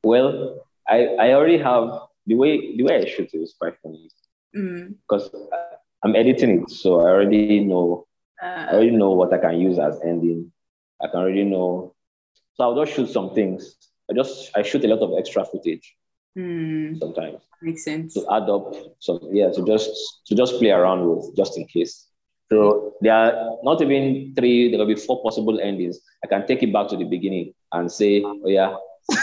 [0.05, 4.09] Well, I I already have the way the way I shoot it is quite funny
[4.57, 4.94] mm.
[5.03, 5.31] because
[6.03, 8.07] I'm editing it, so I already know
[8.42, 10.53] uh, I already know what I can use as ending.
[11.03, 11.94] I can already know,
[12.55, 13.76] so I'll just shoot some things.
[14.11, 15.96] I just I shoot a lot of extra footage
[16.37, 16.98] mm.
[16.98, 17.42] sometimes.
[17.62, 19.90] Makes sense to add up some yeah to just
[20.26, 22.07] to just play around with just in case.
[22.50, 26.00] So there are not even three, there will be four possible endings.
[26.24, 28.74] I can take it back to the beginning and say, oh yeah,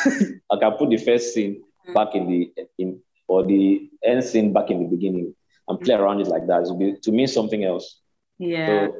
[0.49, 1.61] I can put the first scene
[1.93, 5.35] back in the in or the end scene back in the beginning
[5.67, 7.99] and play around it like that to, be, to mean something else.
[8.39, 8.87] Yeah.
[8.87, 8.95] So,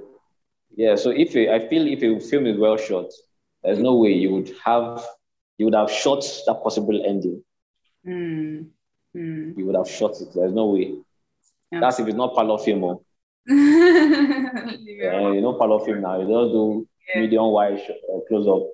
[0.75, 0.95] yeah.
[0.95, 3.11] So if I feel if a film is well shot,
[3.63, 5.05] there's no way you would have
[5.57, 7.43] you would have shot that possible ending.
[8.05, 8.67] Mm.
[9.15, 9.57] Mm.
[9.57, 10.29] You would have shot it.
[10.33, 10.93] There's no way.
[11.71, 11.79] Yeah.
[11.79, 12.83] That's if it's not parlor film.
[12.83, 13.03] Oh.
[13.47, 16.19] yeah, you know parlor film now.
[16.19, 17.21] You just do yeah.
[17.21, 18.67] medium wide uh, close up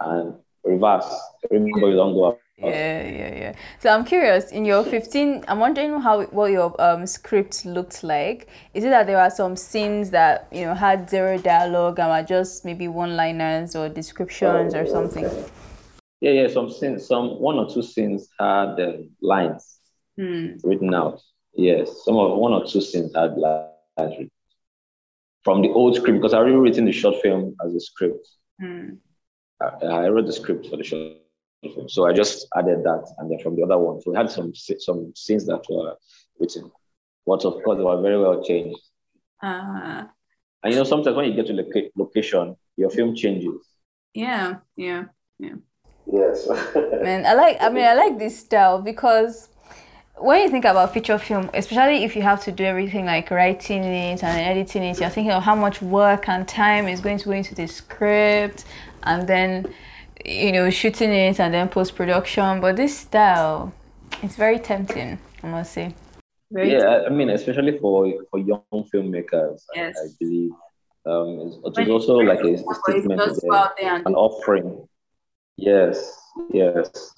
[0.00, 1.08] and reverse.
[1.50, 2.41] Remember, you don't go up.
[2.58, 3.54] Yeah, yeah, yeah.
[3.80, 4.52] So I'm curious.
[4.52, 8.48] In your 15, I'm wondering how what your um, script looked like.
[8.74, 12.22] Is it that there are some scenes that you know had zero dialogue and were
[12.22, 15.24] just maybe one-liners or descriptions or something?
[16.20, 16.48] Yeah, yeah.
[16.48, 19.80] Some scenes, some one or two scenes had uh, lines
[20.16, 20.54] hmm.
[20.62, 21.20] written out.
[21.54, 24.30] Yes, some of one or two scenes had lines written
[25.42, 28.28] from the old script because I already written the short film as a script.
[28.60, 28.90] Hmm.
[29.60, 31.21] I, I wrote the script for the short
[31.62, 34.30] film, so I just added that, and then from the other one, so we had
[34.30, 35.96] some some scenes that were
[36.38, 36.70] written,
[37.26, 38.80] but of course they were very well changed.
[39.42, 40.04] Uh,
[40.62, 43.60] and you know, sometimes when you get to the location, your film changes.
[44.14, 45.04] Yeah, yeah,
[45.38, 45.54] yeah.
[46.06, 46.48] Yes.
[47.02, 47.56] Man, I like.
[47.60, 49.48] I mean, I like this style because
[50.18, 53.82] when you think about feature film, especially if you have to do everything like writing
[53.82, 57.24] it and editing it, you're thinking of how much work and time is going to
[57.24, 58.64] go into the script
[59.04, 59.72] and then
[60.24, 62.60] you know shooting it and then post production.
[62.60, 63.72] But this style,
[64.22, 65.94] it's very tempting, I must say.
[66.50, 67.12] Very yeah, tempting.
[67.12, 69.94] I mean, especially for for young filmmakers, yes.
[69.98, 70.50] I, I believe
[71.04, 73.22] um, it's, it's also like a, a statement,
[74.06, 74.86] an offering.
[75.56, 76.16] Yes,
[76.52, 77.12] yes.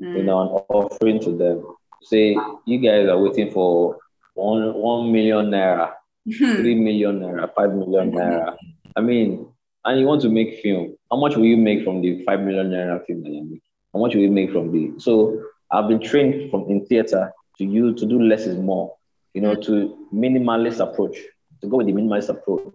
[0.00, 0.16] Mm.
[0.16, 1.64] You know, an offering to them
[2.02, 3.98] say you guys are waiting for
[4.34, 5.92] one one million naira,
[6.36, 8.56] three million naira, five million naira.
[8.96, 9.46] I mean,
[9.84, 10.96] and you want to make film.
[11.12, 13.62] How much will you make from the five million naira film that you make?
[13.92, 17.64] How much will you make from the so I've been trained from in theater to
[17.64, 18.96] you to do less is more,
[19.34, 21.18] you know, to minimalist approach,
[21.60, 22.72] to go with the minimalist approach.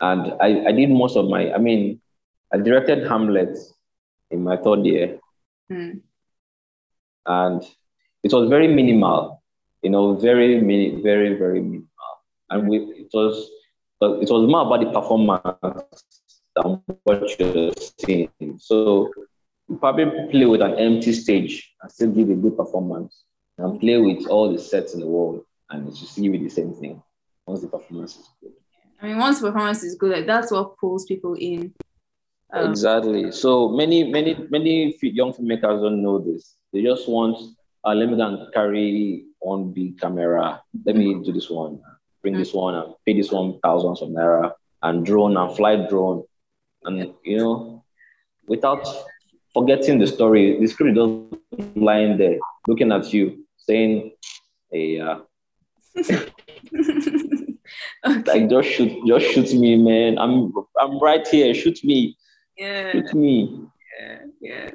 [0.00, 2.00] And I, I did most of my, I mean,
[2.52, 3.58] I directed Hamlet
[4.30, 5.18] in my third year.
[5.70, 6.02] Mm.
[7.26, 7.62] And
[8.22, 9.42] it was very minimal,
[9.82, 11.88] you know, very, mini, very, very minimal.
[12.48, 13.50] And we, it was,
[14.00, 16.21] it was more about the performance
[16.56, 18.30] than what you're seeing.
[18.58, 19.10] So
[19.80, 23.24] probably play with an empty stage and still give a good performance,
[23.58, 26.74] and play with all the sets in the world and you see with the same
[26.74, 27.02] thing
[27.46, 28.52] once the performance is good.
[29.00, 31.74] I mean, once the performance is good, like that's what pulls people in.
[32.52, 33.32] Um, exactly.
[33.32, 36.54] So many, many, many young filmmakers don't know this.
[36.72, 40.62] They just want uh, let me go and carry one big camera.
[40.84, 41.80] Let me do this one,
[42.22, 46.22] bring this one, and pay this one thousands of naira, and drone and fly drone,
[46.84, 47.84] and you know,
[48.46, 48.86] without
[49.54, 54.12] forgetting the story, the script just lying there, looking at you, saying,
[54.70, 55.18] "Hey, uh,
[55.98, 56.30] okay.
[58.04, 60.18] like just shoot, just shoot me, man.
[60.18, 61.54] I'm, I'm right here.
[61.54, 62.16] Shoot me,
[62.56, 63.66] yeah, shoot me."
[64.00, 64.70] Yeah, yeah.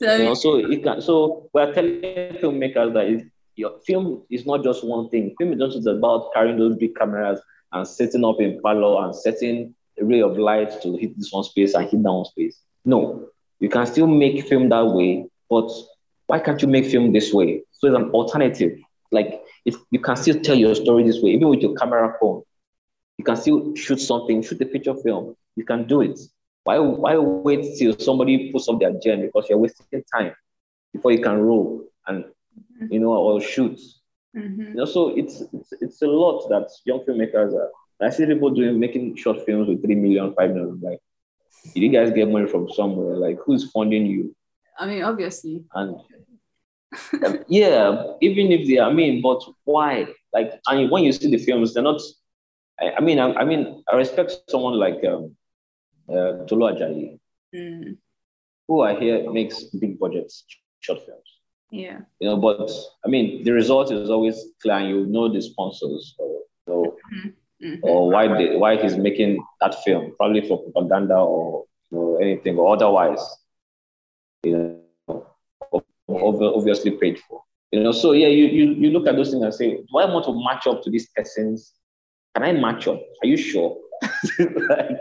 [0.00, 1.00] So, you know, so it can.
[1.00, 2.00] So we're telling
[2.42, 5.34] filmmakers that it, your film is not just one thing.
[5.38, 7.40] Film is not just about carrying those big cameras
[7.72, 11.44] and setting up in parlor and setting a ray of light to hit this one
[11.44, 12.58] space and hit that one space.
[12.84, 13.28] No,
[13.60, 15.70] you can still make film that way, but
[16.26, 17.62] why can't you make film this way?
[17.72, 18.78] So it's an alternative.
[19.10, 22.42] Like if you can still tell your story this way, even with your camera phone.
[23.18, 25.36] You can still shoot something, shoot a feature film.
[25.54, 26.18] You can do it.
[26.64, 30.34] Why, why wait till somebody puts up their gem because you're wasting time
[30.92, 32.24] before you can roll and
[32.90, 33.78] you know or shoot.
[34.36, 34.62] Mm-hmm.
[34.62, 37.70] You know, so it's, it's it's a lot that young filmmakers are.
[38.00, 40.80] I see people doing making short films with three million, five million.
[40.82, 41.00] Like,
[41.72, 43.16] did you guys get money from somewhere?
[43.16, 44.34] Like, who's funding you?
[44.78, 45.64] I mean, obviously.
[45.74, 45.96] And
[47.48, 50.08] yeah, even if they, I mean, but why?
[50.32, 52.00] Like, I mean, when you see the films, they're not.
[52.80, 55.36] I, I mean, I, I, mean, I respect someone like um,
[56.08, 57.18] uh, Tolu Ajayi,
[57.54, 57.96] mm.
[58.66, 60.44] who I hear makes big budgets
[60.80, 61.22] short films.
[61.70, 62.00] Yeah.
[62.20, 62.70] You know, but
[63.04, 67.30] I mean, the result is always clear, and you know the sponsors, So, or, mm-hmm.
[67.64, 67.80] Mm-hmm.
[67.82, 72.74] or why they, why he's making that film, probably for propaganda or know, anything, or
[72.74, 73.24] otherwise.
[74.42, 75.26] You know,
[76.08, 77.42] obviously paid for.
[77.72, 80.04] You know, so yeah, you, you you look at those things and say, do I
[80.04, 81.72] want to match up to these persons?
[82.34, 83.00] Can I match up?
[83.22, 83.76] Are you sure?
[84.38, 85.00] like,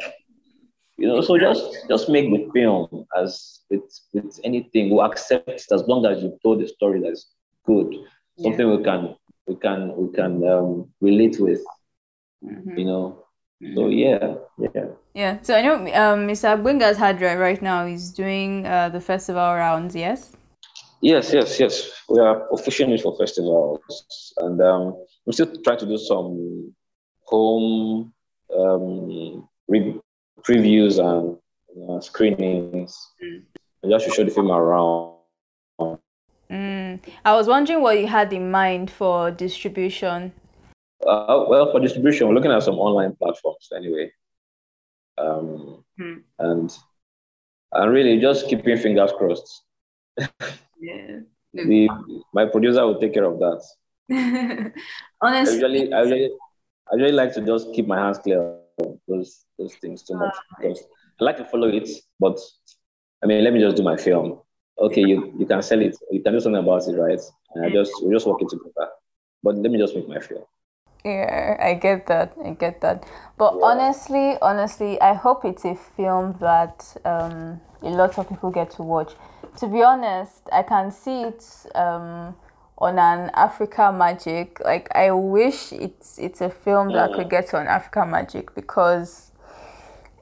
[0.98, 4.90] you know, so just just make the film as it's it's anything.
[4.90, 7.28] We'll accept as long as you told the story that's
[7.66, 7.94] good,
[8.40, 8.76] something yeah.
[8.76, 11.62] we can we can we can um, relate with.
[12.44, 12.78] Mm-hmm.
[12.78, 13.26] You know,
[13.62, 13.76] mm-hmm.
[13.76, 14.86] so yeah, yeah.
[15.14, 15.38] Yeah.
[15.42, 16.58] So I know um, Mr.
[16.58, 19.96] Gbenga's hard drive right now is doing uh, the festival rounds.
[19.96, 20.36] Yes.
[21.02, 21.92] Yes, yes, yes.
[22.08, 26.74] We are officially for festivals, and um, we're still trying to do some
[27.26, 28.14] home
[28.58, 30.00] um, re-
[30.42, 31.38] previews and
[31.90, 32.96] uh, screenings.
[33.22, 33.44] Mm.
[33.90, 35.18] Just to show the film around.
[36.50, 37.00] Mm.
[37.26, 40.32] I was wondering what you had in mind for distribution.
[41.06, 44.12] Uh, well, for distribution, we're looking at some online platforms anyway,
[45.18, 46.22] um, mm.
[46.40, 46.78] and
[47.74, 49.64] and really just keeping fingers crossed.
[50.80, 51.20] yeah.
[51.56, 51.88] The,
[52.34, 53.64] my producer will take care of that.
[55.22, 56.32] Honestly, I usually, I usually,
[56.92, 60.34] I really like to just keep my hands clear of those those things too much
[60.36, 60.84] ah, because
[61.22, 61.88] I like to follow it,
[62.20, 62.40] but
[63.24, 64.40] I mean, let me just do my film.
[64.80, 67.22] Okay, you, you can sell it, you can do something about it, right?
[67.54, 68.90] And I just we just work it together.
[69.44, 70.44] But let me just make my film.
[71.04, 72.34] Yeah, I get that.
[72.44, 73.06] I get that.
[73.38, 73.66] But yeah.
[73.66, 78.84] honestly, honestly, I hope it's a film that um, a lot of people get to
[78.84, 79.12] watch.
[79.60, 81.46] To be honest, I can see it
[81.76, 82.36] um,
[82.78, 84.62] on an Africa Magic.
[84.64, 89.32] Like I wish it's it's a film that could get on Africa Magic because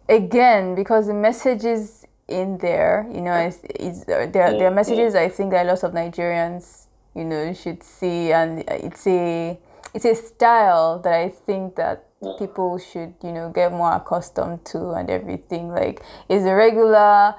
[0.10, 5.30] again, because the messages in there, you know, is, is there there are messages I
[5.30, 9.60] think that a lot of Nigerians, you know, should see and it's a
[9.94, 14.92] it's a style that I think that people should, you know, get more accustomed to
[14.92, 15.70] and everything.
[15.70, 17.36] Like it's a regular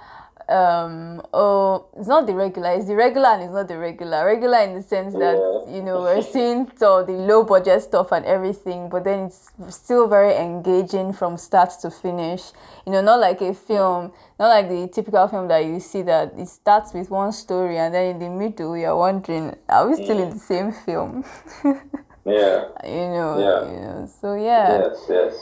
[0.48, 4.26] um oh it's not the regular it's the regular and it's not the regular.
[4.26, 5.74] Regular in the sense that yeah.
[5.74, 10.08] you know we're seeing all the low budget stuff and everything but then it's still
[10.08, 12.50] very engaging from start to finish.
[12.84, 16.32] You know not like a film not like the typical film that you see that
[16.36, 20.18] it starts with one story and then in the middle you're wondering are we still
[20.18, 21.24] in the same film
[22.24, 23.70] yeah you know yeah.
[23.70, 25.34] you know so yeah yes yes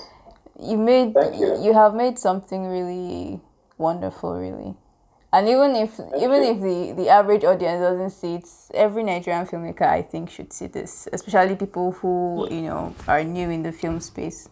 [0.61, 1.63] you made Thank you.
[1.63, 3.41] you have made something really
[3.79, 4.75] wonderful really
[5.33, 6.51] and even if Thank even you.
[6.51, 10.67] if the, the average audience doesn't see it, every Nigerian filmmaker I think should see
[10.67, 14.49] this, especially people who you know are new in the film space.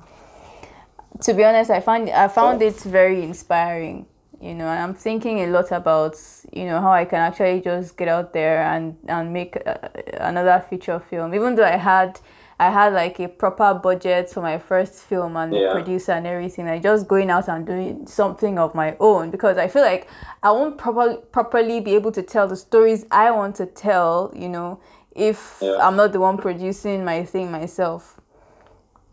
[1.22, 4.07] To be honest, I find I found it very inspiring.
[4.41, 6.16] You know, and I'm thinking a lot about
[6.53, 10.28] you know how I can actually just get out there and and make a, uh,
[10.28, 12.20] another feature film, even though I had
[12.61, 15.72] I had like a proper budget for my first film and yeah.
[15.72, 16.66] producer and everything.
[16.66, 20.09] Like just going out and doing something of my own because I feel like
[20.43, 24.49] I won't properly properly be able to tell the stories I want to tell, you
[24.49, 24.80] know,
[25.12, 25.78] if yeah.
[25.80, 28.20] I'm not the one producing my thing myself.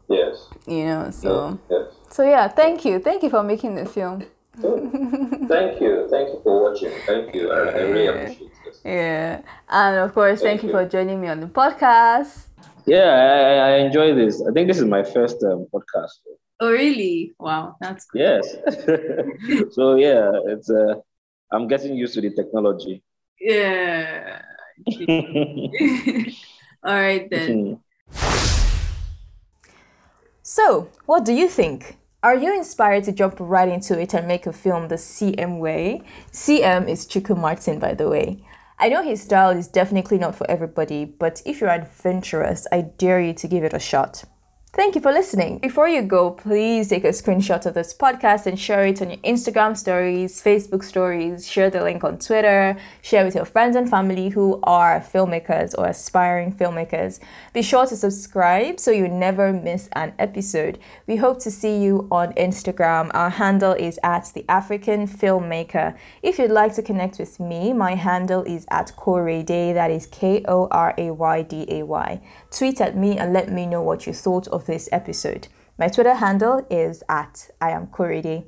[0.08, 0.50] Yes.
[0.68, 1.94] You know, so yes.
[2.10, 3.00] so yeah, thank you.
[3.00, 4.24] Thank you for making the film.
[4.62, 6.08] Thank you.
[6.10, 6.92] Thank you for watching.
[7.06, 7.52] Thank you.
[7.52, 8.82] I, I really appreciate this.
[8.84, 9.42] Yeah.
[9.70, 12.48] And of course, thank, thank you, you for joining me on the podcast.
[12.86, 14.42] Yeah, I, I enjoy this.
[14.48, 16.20] I think this is my first um, podcast.
[16.60, 17.34] Oh, really?
[17.40, 18.22] Wow, that's cool.
[18.22, 18.56] Yes.
[19.74, 20.96] so yeah, it's uh,
[21.52, 23.04] I'm getting used to the technology.
[23.40, 24.42] Yeah.
[26.84, 27.80] All right then.
[30.44, 31.98] So, what do you think?
[32.26, 36.02] Are you inspired to jump right into it and make a film the CM way?
[36.32, 38.44] CM is Chukwu Martin, by the way.
[38.80, 43.22] I know his style is definitely not for everybody, but if you're adventurous, I dare
[43.22, 44.24] you to give it a shot.
[44.76, 45.60] Thank you for listening.
[45.60, 49.20] Before you go, please take a screenshot of this podcast and share it on your
[49.20, 54.28] Instagram stories, Facebook stories, share the link on Twitter, share with your friends and family
[54.28, 57.22] who are filmmakers or aspiring filmmakers.
[57.54, 60.78] Be sure to subscribe so you never miss an episode.
[61.08, 63.12] We hope to see you on Instagram.
[63.14, 65.96] Our handle is at the African Filmmaker.
[66.22, 70.44] If you'd like to connect with me, my handle is at Korayday, that is K
[70.50, 72.22] O R A Y D A Y.
[72.56, 75.50] Tweet at me and let me know what you thought of this episode.
[75.78, 78.46] My Twitter handle is at I am Korede.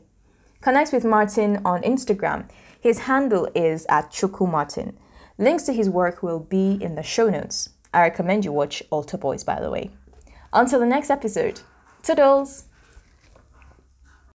[0.62, 2.50] Connect with Martin on Instagram.
[2.80, 4.98] His handle is at Chukwu Martin.
[5.38, 7.72] Links to his work will be in the show notes.
[7.94, 9.92] I recommend you watch Altar Boys, by the way.
[10.54, 11.60] Until the next episode,
[12.02, 12.67] toodles!